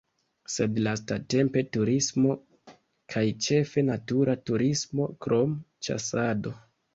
[0.51, 2.37] Sed lastatempe turismo
[3.15, 5.55] kaj ĉefe natura turismo, krom
[5.91, 6.57] ĉasado.